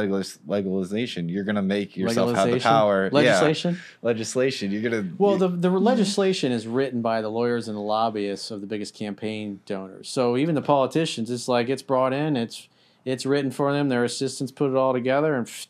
[0.46, 3.08] legalization, you're gonna make yourself have the power.
[3.10, 3.74] Legislation?
[3.74, 4.70] Yeah, legislation.
[4.70, 5.08] You're gonna.
[5.16, 8.94] Well, the, the legislation is written by the lawyers and the lobbyists of the biggest
[8.94, 10.08] campaign donors.
[10.10, 12.68] So even the politicians, it's like it's brought in, it's
[13.04, 13.88] it's written for them.
[13.88, 15.68] Their assistants put it all together, and pfft,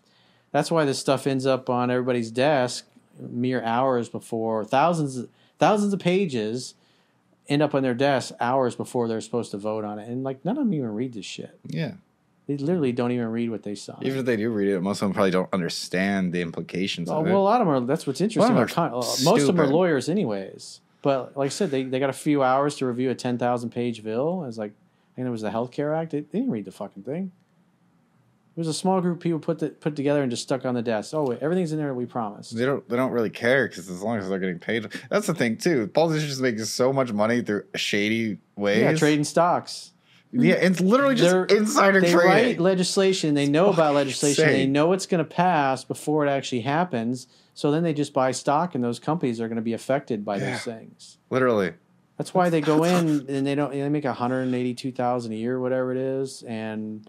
[0.51, 2.87] that's why this stuff ends up on everybody's desk
[3.21, 5.27] mere hours before thousands
[5.59, 6.75] thousands of pages
[7.49, 10.09] end up on their desk hours before they're supposed to vote on it.
[10.09, 11.59] And like none of them even read this shit.
[11.67, 11.93] yeah.
[12.51, 13.97] They literally don't even read what they saw.
[14.03, 17.21] Even if they do read it, most of them probably don't understand the implications Oh,
[17.21, 17.31] of it.
[17.31, 17.81] well, a lot of them are.
[17.87, 18.53] That's what's interesting.
[18.57, 20.81] them are con- uh, most of them are lawyers, anyways.
[21.01, 23.71] But like I said, they, they got a few hours to review a ten thousand
[23.71, 24.41] page bill.
[24.43, 26.11] I was like, I think it was the Health Care Act.
[26.11, 27.31] They, they didn't read the fucking thing.
[28.57, 30.75] It was a small group of people put the, put together and just stuck on
[30.75, 31.15] the desk.
[31.15, 32.51] Oh wait, everything's in there we promise.
[32.51, 32.87] They don't.
[32.89, 35.87] They don't really care because as long as they're getting paid, that's the thing too.
[35.87, 38.81] Politicians make so much money through shady ways.
[38.83, 39.90] Yeah, trading stocks.
[40.33, 42.31] Yeah, it's literally just They're- insider They trading.
[42.31, 43.35] They write legislation.
[43.35, 44.47] They know about legislation.
[44.47, 47.27] They know it's going to pass before it actually happens.
[47.55, 50.37] So then they just buy stock, and those companies are going to be affected by
[50.37, 50.53] Yeah.
[50.53, 51.19] those things.
[51.31, 51.73] literally,
[52.17, 53.73] That's why they go in and they don't.
[53.73, 57.07] They make one hundred and eighty-two thousand a year, whatever it is, and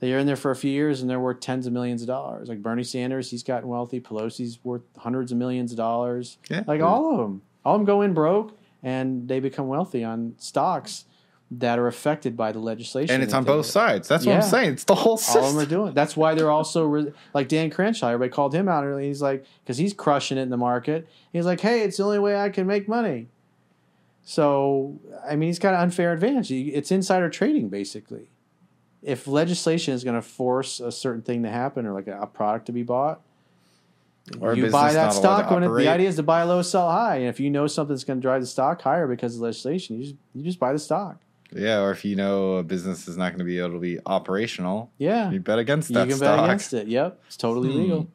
[0.00, 2.48] they're in there for a few years and they're worth tens of millions of dollars.
[2.48, 4.00] Like Bernie Sanders, he's gotten wealthy.
[4.00, 6.38] Pelosi's worth hundreds of millions of dollars.
[6.50, 6.64] Yeah.
[6.66, 10.34] Like all of them, all of them go in broke and they become wealthy on
[10.38, 11.04] stocks
[11.58, 13.12] that are affected by the legislation.
[13.14, 14.08] and it's on both sides.
[14.08, 14.72] That's what I'm saying.
[14.72, 15.68] It's the whole All of them are system.
[15.68, 15.94] doing.
[15.94, 18.08] That's why they're also re- like Dan Crenshaw.
[18.08, 19.08] Everybody called him out early.
[19.08, 21.06] He's like, because he's crushing it in the market.
[21.32, 23.28] He's like, hey, it's the only way I can make money.
[24.24, 26.50] So I mean, he's got an unfair advantage.
[26.50, 28.30] It's insider trading, basically.
[29.02, 32.26] If legislation is going to force a certain thing to happen or like a, a
[32.26, 33.20] product to be bought,
[34.40, 37.16] Or you buy that stock when it, the idea is to buy low, sell high.
[37.16, 40.04] And if you know something's going to drive the stock higher because of legislation, you
[40.04, 41.16] just you just buy the stock.
[41.54, 43.98] Yeah, or if you know a business is not going to be able to be
[44.06, 46.36] operational, Yeah, you bet against that you can stock.
[46.38, 46.86] bet against it.
[46.88, 47.78] Yep, it's totally Hmm.
[47.78, 48.08] legal.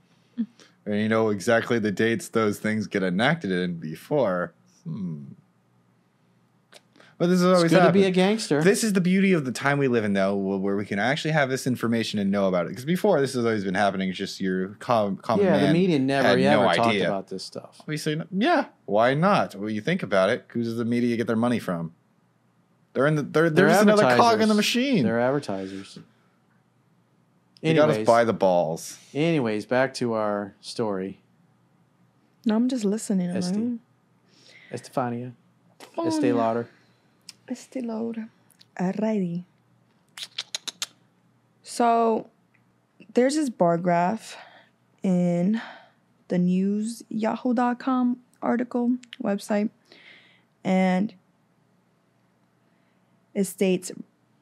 [0.86, 4.54] And you know exactly the dates those things get enacted in before.
[4.86, 5.24] Hmm.
[7.18, 8.62] But this is It's always good to be a gangster.
[8.62, 11.32] This is the beauty of the time we live in, though, where we can actually
[11.32, 12.70] have this information and know about it.
[12.70, 14.10] Because before, this has always been happening.
[14.10, 17.08] It's just your com- common yeah, the media never ever no talked idea.
[17.08, 17.82] about this stuff.
[17.88, 19.56] We say, yeah, why not?
[19.56, 20.46] Well, you think about it.
[20.50, 21.94] Who does the media get their money from?
[22.98, 23.22] They're in the.
[23.22, 25.04] They're, they're, They're just another cog in the machine.
[25.04, 26.00] They're advertisers.
[27.62, 28.98] They got us by the balls.
[29.14, 31.20] anyways, back to our story.
[32.44, 33.30] No, I'm just listening.
[33.30, 33.60] I'm Esty.
[33.60, 33.80] like,
[34.72, 35.34] Estefania,
[35.96, 36.34] oh, Estee yeah.
[36.34, 36.70] Lauder.
[37.48, 38.30] Estee Lauder.
[38.80, 39.44] Alrighty.
[41.62, 42.32] So
[43.14, 44.38] there's this bar graph
[45.04, 45.62] in
[46.30, 49.70] the news yahoo.com article website
[50.64, 51.14] and
[53.38, 53.92] it states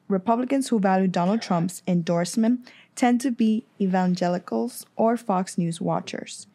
[0.08, 6.46] Republicans who value Donald Trump's endorsement tend to be evangelicals or Fox News watchers.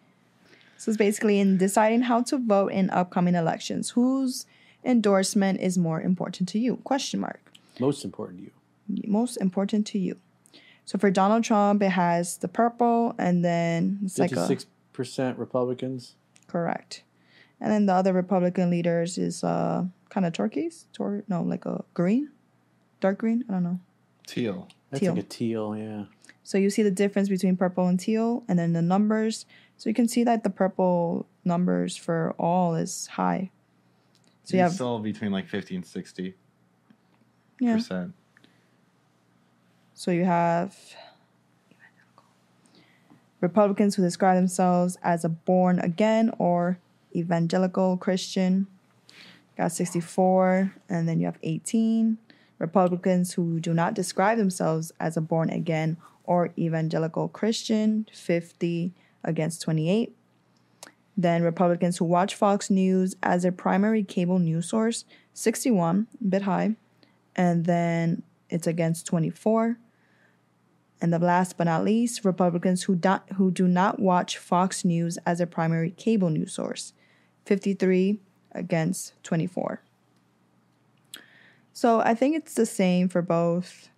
[0.77, 3.91] So it's basically in deciding how to vote in upcoming elections.
[3.91, 4.47] Whose
[4.83, 6.77] endorsement is more important to you?
[6.77, 7.41] Question mark.
[7.79, 9.03] Most important to you.
[9.05, 10.17] Most important to you.
[10.85, 15.37] So for Donald Trump, it has the purple, and then it's like a Fifty-six percent
[15.37, 16.15] Republicans.
[16.47, 17.03] correct,
[17.61, 21.83] and then the other Republican leaders is uh kind of turquoise, tor- no, like a
[21.93, 22.29] green,
[22.99, 23.45] dark green.
[23.47, 23.79] I don't know.
[24.27, 24.67] Teal.
[24.89, 25.13] That's Teal.
[25.13, 25.77] like a teal.
[25.77, 26.05] Yeah.
[26.43, 29.45] So you see the difference between purple and teal, and then the numbers.
[29.77, 33.51] So you can see that the purple numbers for all is high.
[34.43, 36.35] So you have still between like 50 and 60
[37.59, 37.75] yeah.
[37.75, 38.13] percent.
[39.93, 40.75] So you have
[43.39, 46.79] Republicans who describe themselves as a born again or
[47.15, 48.67] evangelical Christian.
[49.57, 52.17] Got 64, and then you have 18
[52.57, 58.93] Republicans who do not describe themselves as a born again or evangelical Christian, 50
[59.23, 60.15] against 28.
[61.17, 66.43] Then Republicans who watch Fox News as their primary cable news source, 61, a bit
[66.43, 66.75] high.
[67.35, 69.77] And then it's against 24.
[71.01, 75.17] And the last but not least, Republicans who do, who do not watch Fox News
[75.25, 76.93] as a primary cable news source,
[77.45, 78.19] 53
[78.53, 79.81] against 24.
[81.73, 83.89] So I think it's the same for both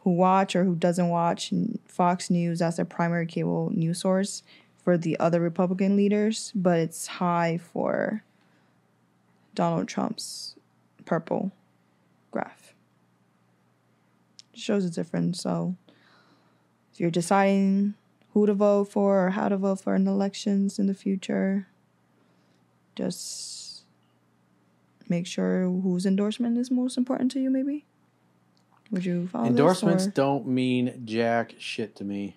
[0.00, 1.52] who watch or who doesn't watch
[1.86, 4.42] Fox News as their primary cable news source
[4.84, 8.22] for the other Republican leaders, but it's high for
[9.54, 10.54] Donald Trump's
[11.04, 11.50] purple
[12.30, 12.72] graph.
[14.54, 15.40] shows a difference.
[15.40, 15.74] So
[16.92, 17.94] if you're deciding
[18.32, 21.66] who to vote for or how to vote for in elections in the future,
[22.96, 23.84] just
[25.08, 27.84] make sure whose endorsement is most important to you, maybe.
[28.90, 32.36] Would you follow Endorsements or- don't mean jack shit to me.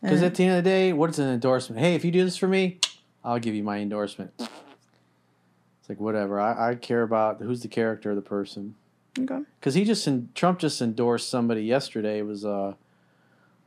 [0.00, 1.80] Because Uh, at the end of the day, what is an endorsement?
[1.80, 2.80] Hey, if you do this for me,
[3.24, 4.32] I'll give you my endorsement.
[4.38, 6.40] It's like whatever.
[6.40, 8.74] I, I care about who's the character of the person.
[9.18, 9.40] okay.
[9.60, 12.18] Because he just Trump just endorsed somebody yesterday.
[12.18, 12.76] It was a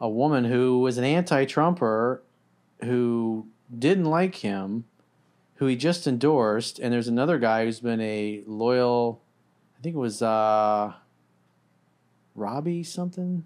[0.02, 2.22] a woman who was an anti-Trumper
[2.84, 4.84] who didn't like him,
[5.56, 9.22] who he just endorsed, and there's another guy who's been a loyal.
[9.78, 10.94] I think it was uh,
[12.36, 13.46] Robbie something.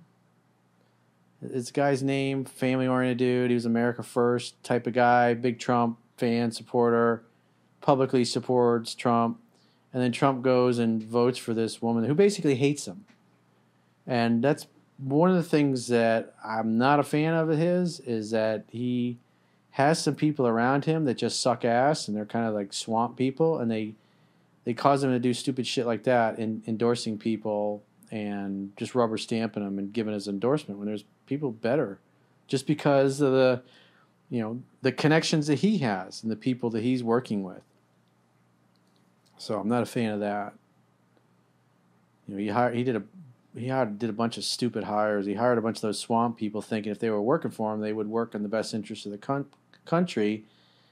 [1.42, 3.52] It's guy's name, family oriented dude.
[3.52, 7.24] He was America First type of guy, big Trump fan, supporter,
[7.82, 9.40] publicly supports Trump.
[9.94, 13.06] And then Trump goes and votes for this woman who basically hates him.
[14.06, 18.66] And that's one of the things that I'm not a fan of his is that
[18.70, 19.18] he
[19.72, 23.18] has some people around him that just suck ass and they're kind of like swamp
[23.18, 23.94] people and they
[24.66, 29.18] they cause him to do stupid shit like that in endorsing people and just rubber
[29.18, 32.00] stamping them and giving his endorsement when there's people better
[32.48, 33.62] just because of the
[34.30, 37.62] you know the connections that he has and the people that he's working with
[39.40, 40.54] So I'm not a fan of that.
[42.28, 43.04] You know, he hired, he did a
[43.60, 45.26] he hired, did a bunch of stupid hires.
[45.26, 47.82] He hired a bunch of those swamp people, thinking if they were working for him,
[47.82, 49.48] they would work in the best interest of the con-
[49.86, 50.46] country.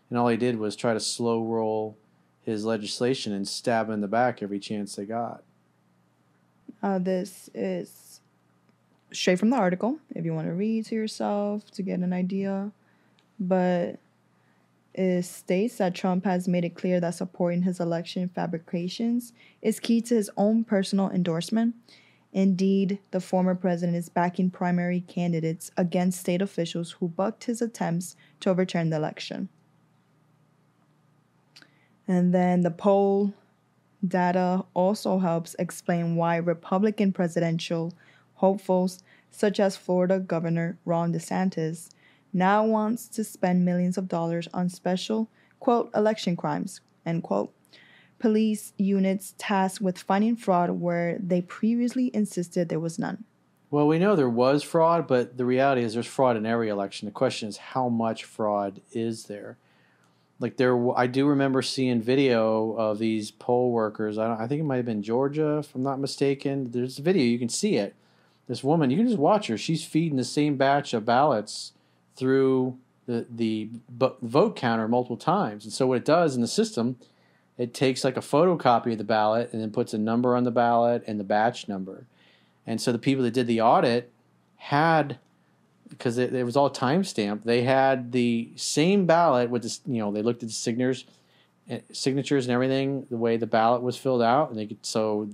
[0.10, 1.98] And all he did was try to slow roll
[2.44, 5.44] his legislation and stab him in the back every chance they got.
[6.84, 8.22] Uh, this is
[9.12, 12.72] straight from the article if you want to read to yourself to get an idea.
[13.40, 14.00] But
[14.94, 20.02] it states that Trump has made it clear that supporting his election fabrications is key
[20.02, 21.76] to his own personal endorsement.
[22.34, 28.16] Indeed, the former president is backing primary candidates against state officials who bucked his attempts
[28.42, 29.50] to overturn the election.
[32.08, 33.34] And then the poll
[34.06, 37.94] data also helps explain why Republican presidential
[38.36, 41.90] hopefuls, such as Florida Governor Ron DeSantis,
[42.32, 47.52] now wants to spend millions of dollars on special, quote, election crimes, end quote,
[48.20, 53.24] police units tasked with finding fraud where they previously insisted there was none.
[53.70, 57.06] Well, we know there was fraud, but the reality is there's fraud in every election.
[57.06, 59.58] The question is how much fraud is there?
[60.40, 64.18] Like there, I do remember seeing video of these poll workers.
[64.18, 66.72] I, I think it might have been Georgia, if I'm not mistaken.
[66.72, 67.96] There's a video you can see it.
[68.48, 69.58] This woman, you can just watch her.
[69.58, 71.74] She's feeding the same batch of ballots
[72.16, 75.66] through the the vote counter multiple times.
[75.66, 76.98] And so what it does in the system,
[77.58, 80.52] it takes like a photocopy of the ballot and then puts a number on the
[80.52, 82.06] ballot and the batch number.
[82.66, 84.12] And so the people that did the audit
[84.58, 85.18] had
[85.90, 87.46] because it, it, was all time stamped.
[87.46, 91.06] They had the same ballot with this, you know, they looked at the signatures,
[91.70, 95.30] eh, signatures and everything, the way the ballot was filled out, and they could so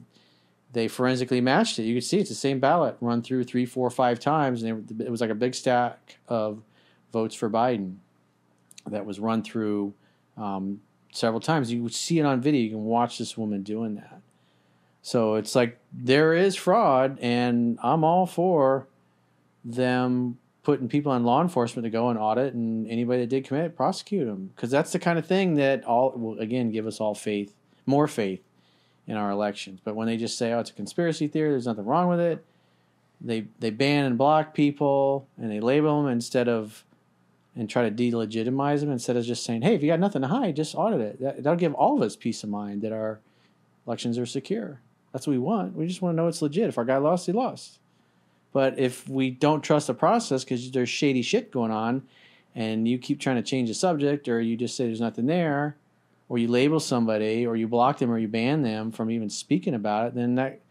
[0.72, 1.84] they forensically matched it.
[1.84, 5.06] You could see it's the same ballot run through three, four, five times, and it,
[5.06, 6.62] it was like a big stack of
[7.12, 7.98] votes for Biden
[8.88, 9.94] that was run through
[10.38, 10.82] um,
[11.14, 11.72] several times.
[11.72, 12.62] You see it on video.
[12.62, 14.22] You can watch this woman doing that.
[15.02, 18.88] So it's like there is fraud, and I'm all for
[19.66, 23.76] them putting people on law enforcement to go and audit, and anybody that did commit,
[23.76, 27.14] prosecute them, because that's the kind of thing that all will again give us all
[27.14, 27.54] faith,
[27.86, 28.42] more faith
[29.06, 29.82] in our elections.
[29.84, 32.46] But when they just say, "Oh, it's a conspiracy theory," there's nothing wrong with it.
[33.20, 36.86] They they ban and block people, and they label them instead of
[37.56, 40.28] and try to delegitimize them instead of just saying, "Hey, if you got nothing to
[40.28, 43.20] hide, just audit it." That, that'll give all of us peace of mind that our
[43.86, 44.82] elections are secure.
[45.12, 45.76] That's what we want.
[45.76, 46.70] We just want to know it's legit.
[46.70, 47.80] If our guy lost, he lost.
[48.52, 52.04] But if we don't trust the process because there's shady shit going on,
[52.56, 55.78] and you keep trying to change the subject, or you just say there's nothing there,
[56.30, 59.74] or you label somebody, or you block them, or you ban them from even speaking
[59.74, 60.62] about it, then that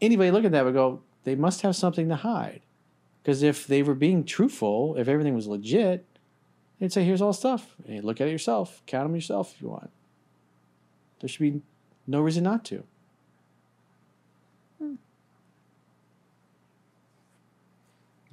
[0.00, 2.60] anybody looking at that would go, they must have something to hide.
[3.22, 6.06] Because if they were being truthful, if everything was legit,
[6.78, 7.74] they'd say, "Here's all the stuff.
[7.86, 8.82] Hey, look at it yourself.
[8.86, 9.90] Count them yourself if you want."
[11.20, 11.62] There should be
[12.06, 12.84] no reason not to.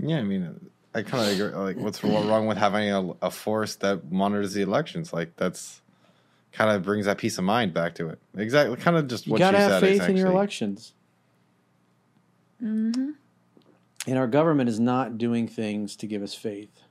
[0.04, 1.56] Yeah, I mean, I kind of agree.
[1.56, 5.14] Like, what's wrong with having a, a force that monitors the elections?
[5.14, 5.82] Like, that's
[6.52, 8.20] kind of brings that peace of mind back to it.
[8.36, 9.82] Exactly, kind of just you what gotta you have said.
[9.82, 10.14] faith actually.
[10.14, 10.94] in your elections.
[12.62, 13.12] Mm-hmm.
[14.08, 16.82] And our government is not doing things to give us faith.